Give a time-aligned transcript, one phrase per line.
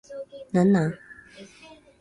[0.51, 0.95] 何なん